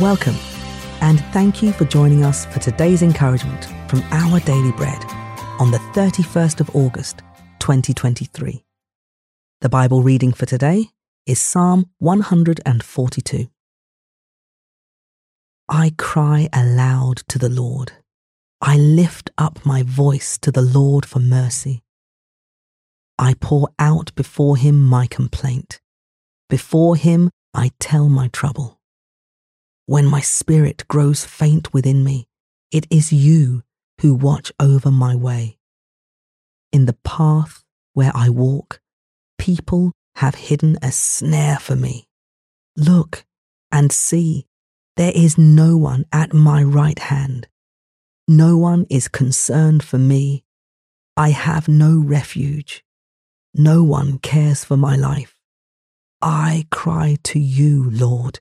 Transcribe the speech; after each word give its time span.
Welcome, 0.00 0.34
and 1.02 1.20
thank 1.32 1.62
you 1.62 1.70
for 1.70 1.84
joining 1.84 2.24
us 2.24 2.46
for 2.46 2.58
today's 2.58 3.00
encouragement 3.00 3.68
from 3.88 4.02
Our 4.10 4.40
Daily 4.40 4.72
Bread 4.72 5.04
on 5.60 5.70
the 5.70 5.78
31st 5.92 6.58
of 6.58 6.74
August, 6.74 7.18
2023. 7.60 8.64
The 9.60 9.68
Bible 9.68 10.02
reading 10.02 10.32
for 10.32 10.46
today 10.46 10.88
is 11.26 11.40
Psalm 11.40 11.90
142. 11.98 13.46
I 15.68 15.92
cry 15.96 16.48
aloud 16.52 17.18
to 17.28 17.38
the 17.38 17.48
Lord. 17.48 17.92
I 18.60 18.76
lift 18.76 19.30
up 19.38 19.64
my 19.64 19.84
voice 19.84 20.38
to 20.38 20.50
the 20.50 20.62
Lord 20.62 21.06
for 21.06 21.20
mercy. 21.20 21.84
I 23.16 23.34
pour 23.34 23.68
out 23.78 24.12
before 24.16 24.56
him 24.56 24.84
my 24.84 25.06
complaint. 25.06 25.80
Before 26.48 26.96
him 26.96 27.30
I 27.54 27.70
tell 27.78 28.08
my 28.08 28.26
trouble. 28.26 28.80
When 29.86 30.06
my 30.06 30.20
spirit 30.20 30.84
grows 30.88 31.26
faint 31.26 31.74
within 31.74 32.04
me, 32.04 32.26
it 32.72 32.86
is 32.90 33.12
you 33.12 33.62
who 34.00 34.14
watch 34.14 34.50
over 34.58 34.90
my 34.90 35.14
way. 35.14 35.58
In 36.72 36.86
the 36.86 36.96
path 37.04 37.64
where 37.92 38.12
I 38.14 38.30
walk, 38.30 38.80
people 39.38 39.92
have 40.16 40.36
hidden 40.36 40.78
a 40.80 40.90
snare 40.90 41.58
for 41.58 41.76
me. 41.76 42.08
Look 42.76 43.24
and 43.70 43.92
see, 43.92 44.46
there 44.96 45.12
is 45.14 45.36
no 45.36 45.76
one 45.76 46.06
at 46.12 46.32
my 46.32 46.62
right 46.62 46.98
hand. 46.98 47.46
No 48.26 48.56
one 48.56 48.86
is 48.88 49.08
concerned 49.08 49.84
for 49.84 49.98
me. 49.98 50.44
I 51.16 51.30
have 51.30 51.68
no 51.68 51.98
refuge. 51.98 52.82
No 53.52 53.84
one 53.84 54.18
cares 54.18 54.64
for 54.64 54.78
my 54.78 54.96
life. 54.96 55.36
I 56.22 56.66
cry 56.70 57.18
to 57.24 57.38
you, 57.38 57.90
Lord. 57.90 58.40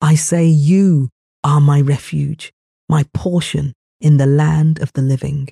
I 0.00 0.14
say, 0.14 0.46
You 0.46 1.08
are 1.42 1.60
my 1.60 1.80
refuge, 1.80 2.52
my 2.88 3.04
portion 3.14 3.72
in 4.00 4.18
the 4.18 4.26
land 4.26 4.80
of 4.80 4.92
the 4.92 5.02
living. 5.02 5.48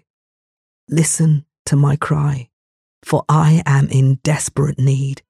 Listen 0.89 1.47
to 1.67 1.77
my 1.77 1.97
cry, 1.97 2.51
for 3.03 3.25
I 3.29 3.63
am 3.65 3.89
in 3.89 4.17
desperate 4.23 4.79
need. 4.79 5.23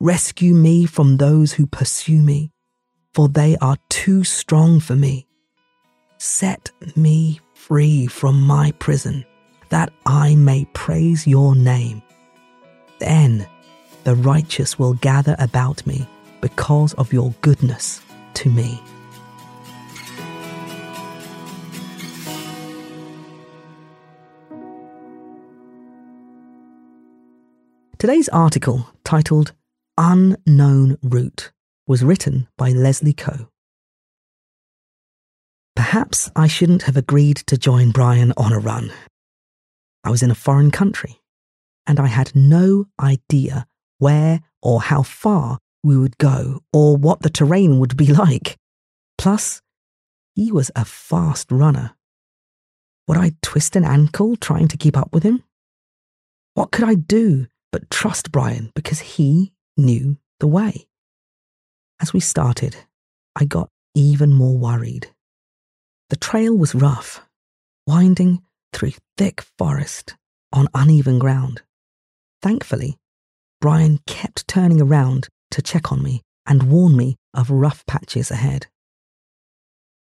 Rescue 0.00 0.54
me 0.54 0.84
from 0.84 1.16
those 1.16 1.54
who 1.54 1.66
pursue 1.66 2.20
me, 2.20 2.50
for 3.14 3.28
they 3.28 3.56
are 3.58 3.78
too 3.88 4.22
strong 4.22 4.80
for 4.80 4.96
me. 4.96 5.26
Set 6.18 6.70
me 6.94 7.40
free 7.54 8.06
from 8.06 8.40
my 8.42 8.72
prison, 8.72 9.24
that 9.70 9.92
I 10.04 10.34
may 10.34 10.66
praise 10.74 11.26
your 11.26 11.54
name. 11.54 12.02
Then 12.98 13.46
the 14.04 14.14
righteous 14.14 14.78
will 14.78 14.94
gather 14.94 15.36
about 15.38 15.86
me 15.86 16.06
because 16.40 16.92
of 16.94 17.12
your 17.12 17.32
goodness 17.40 18.02
to 18.34 18.50
me. 18.50 18.82
Today's 27.98 28.28
article, 28.30 28.88
titled 29.04 29.52
Unknown 29.96 30.98
Route, 31.02 31.52
was 31.86 32.02
written 32.02 32.48
by 32.58 32.70
Leslie 32.70 33.12
Koh. 33.12 33.46
Perhaps 35.76 36.28
I 36.34 36.48
shouldn't 36.48 36.82
have 36.82 36.96
agreed 36.96 37.36
to 37.46 37.56
join 37.56 37.92
Brian 37.92 38.32
on 38.36 38.52
a 38.52 38.58
run. 38.58 38.92
I 40.02 40.10
was 40.10 40.22
in 40.22 40.32
a 40.32 40.34
foreign 40.34 40.72
country, 40.72 41.20
and 41.86 42.00
I 42.00 42.08
had 42.08 42.34
no 42.34 42.86
idea 43.00 43.66
where 43.98 44.40
or 44.60 44.82
how 44.82 45.02
far 45.02 45.58
we 45.82 45.96
would 45.96 46.18
go 46.18 46.60
or 46.72 46.96
what 46.96 47.22
the 47.22 47.30
terrain 47.30 47.78
would 47.78 47.96
be 47.96 48.06
like. 48.12 48.56
Plus, 49.18 49.60
he 50.34 50.50
was 50.50 50.70
a 50.74 50.84
fast 50.84 51.50
runner. 51.50 51.92
Would 53.08 53.18
I 53.18 53.32
twist 53.42 53.76
an 53.76 53.84
ankle 53.84 54.36
trying 54.36 54.68
to 54.68 54.76
keep 54.76 54.96
up 54.96 55.12
with 55.12 55.22
him? 55.22 55.42
What 56.54 56.70
could 56.70 56.84
I 56.84 56.94
do 56.94 57.46
but 57.70 57.90
trust 57.90 58.30
Brian 58.30 58.70
because 58.74 59.00
he 59.00 59.52
knew 59.76 60.18
the 60.40 60.46
way? 60.46 60.86
As 62.00 62.12
we 62.12 62.20
started, 62.20 62.76
I 63.36 63.44
got 63.44 63.68
even 63.94 64.32
more 64.32 64.56
worried. 64.56 65.08
The 66.10 66.16
trail 66.16 66.56
was 66.56 66.74
rough, 66.74 67.20
winding 67.86 68.42
through 68.72 68.92
thick 69.16 69.42
forest 69.58 70.14
on 70.52 70.68
uneven 70.74 71.18
ground. 71.18 71.62
Thankfully, 72.42 72.98
Brian 73.60 73.98
kept 74.06 74.48
turning 74.48 74.80
around 74.80 75.28
to 75.52 75.62
check 75.62 75.92
on 75.92 76.02
me 76.02 76.22
and 76.46 76.64
warn 76.64 76.96
me 76.96 77.16
of 77.34 77.50
rough 77.50 77.86
patches 77.86 78.30
ahead. 78.30 78.66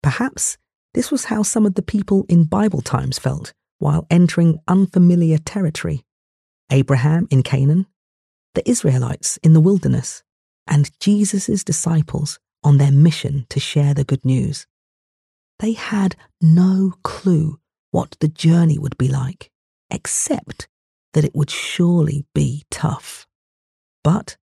Perhaps 0.02 0.58
this 0.94 1.10
was 1.10 1.26
how 1.26 1.42
some 1.42 1.66
of 1.66 1.74
the 1.74 1.82
people 1.82 2.24
in 2.28 2.44
Bible 2.44 2.80
times 2.80 3.18
felt 3.18 3.52
while 3.78 4.06
entering 4.10 4.58
unfamiliar 4.68 5.38
territory 5.38 6.04
Abraham 6.70 7.26
in 7.30 7.42
Canaan, 7.42 7.86
the 8.54 8.68
Israelites 8.68 9.38
in 9.42 9.52
the 9.52 9.60
wilderness, 9.60 10.22
and 10.66 10.90
Jesus' 10.98 11.62
disciples 11.62 12.38
on 12.62 12.78
their 12.78 12.92
mission 12.92 13.46
to 13.50 13.60
share 13.60 13.92
the 13.92 14.04
good 14.04 14.24
news. 14.24 14.66
They 15.58 15.72
had 15.72 16.16
no 16.40 16.94
clue 17.02 17.60
what 17.90 18.16
the 18.20 18.28
journey 18.28 18.78
would 18.78 18.96
be 18.96 19.08
like, 19.08 19.50
except 19.90 20.68
that 21.12 21.24
it 21.24 21.34
would 21.34 21.50
surely 21.50 22.24
be 22.34 22.64
tough. 22.70 23.26
But 24.02 24.36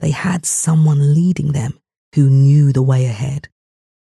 they 0.00 0.10
had 0.10 0.46
someone 0.46 1.14
leading 1.14 1.52
them 1.52 1.78
who 2.14 2.30
knew 2.30 2.72
the 2.72 2.82
way 2.82 3.06
ahead. 3.06 3.48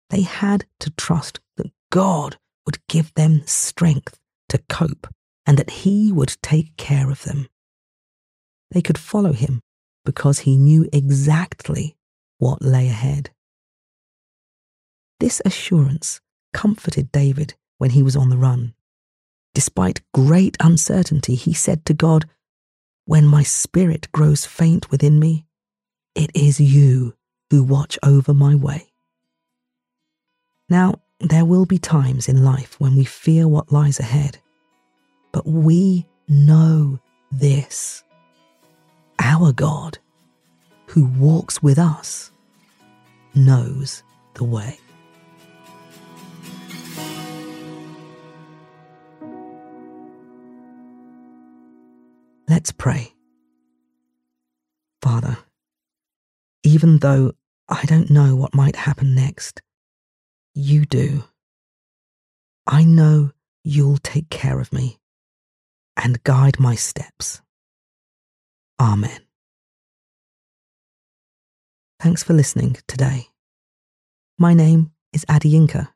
They 0.09 0.22
had 0.22 0.66
to 0.80 0.92
trust 0.92 1.40
that 1.58 1.72
God 1.92 2.38
would 2.66 2.80
give 2.88 3.14
them 3.14 3.44
strength 3.46 4.20
to 4.50 4.58
cope 4.70 5.08
and 5.46 5.58
that 5.58 5.70
He 5.70 6.12
would 6.12 6.38
take 6.42 6.76
care 6.78 7.09
of 7.09 7.24
them. 7.24 7.48
They 8.72 8.82
could 8.82 8.98
follow 8.98 9.34
Him 9.34 9.62
because 10.06 10.40
He 10.40 10.58
knew 10.58 10.88
exactly 10.92 11.96
what 12.40 12.62
lay 12.62 12.88
ahead. 12.88 13.32
This 15.20 15.42
assurance 15.46 16.20
comforted 16.53 17.12
David 17.12 17.56
when 17.78 17.92
he 17.92 18.03
was 18.03 18.16
on 18.16 18.30
the 18.30 18.38
run. 18.38 18.74
Despite 19.53 20.02
great 20.14 20.58
uncertainty, 20.59 21.36
he 21.36 21.53
said 21.53 21.86
to 21.86 21.94
God, 21.94 22.26
When 23.06 23.26
my 23.26 23.44
spirit 23.44 24.12
grows 24.12 24.46
faint 24.46 24.92
within 24.92 25.20
me, 25.20 25.46
it 26.16 26.31
is 26.34 26.59
you 26.59 27.16
who 27.50 27.63
watch 27.63 27.97
over 28.03 28.34
my 28.34 28.56
way. 28.56 28.91
Now, 30.69 30.96
there 31.19 31.46
will 31.46 31.66
be 31.66 31.78
times 31.78 32.28
in 32.28 32.44
life 32.44 32.79
when 32.79 32.96
we 32.96 33.06
fear 33.06 33.47
what 33.47 33.72
lies 33.72 34.00
ahead, 34.00 34.40
but 35.31 35.46
we 35.46 36.06
know 36.28 37.00
this. 37.31 38.03
Our 39.19 39.53
God, 39.53 40.00
who 40.88 41.06
walks 41.06 41.62
with 41.62 41.78
us, 41.79 42.31
knows 43.35 44.03
the 44.34 44.44
way. 44.44 44.79
Let's 52.50 52.72
pray. 52.72 53.13
Father, 55.02 55.38
even 56.73 56.97
though 56.97 57.31
I 57.69 57.84
don't 57.85 58.09
know 58.09 58.35
what 58.35 58.56
might 58.56 58.75
happen 58.75 59.13
next, 59.13 59.61
you 60.56 60.85
do. 60.85 61.23
I 62.66 62.84
know 62.84 63.29
you'll 63.63 64.00
take 64.00 64.31
care 64.31 64.59
of 64.59 64.73
me 64.73 64.97
and 65.95 66.23
guide 66.23 66.59
my 66.59 66.73
steps. 66.73 67.41
Amen. 68.81 69.19
Thanks 71.99 72.23
for 72.23 72.34
listening 72.34 72.78
today. 72.87 73.28
My 74.40 74.55
name 74.55 74.93
is 75.14 75.26
Adeyinka, 75.26 75.90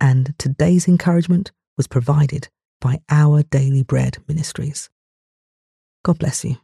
and 0.00 0.34
today's 0.38 0.88
encouragement 0.88 1.52
was 1.76 1.86
provided 1.86 2.48
by 2.80 3.00
Our 3.10 3.42
Daily 3.42 3.82
Bread 3.82 4.16
Ministries. 4.26 4.88
God 6.02 6.18
bless 6.18 6.42
you. 6.42 6.56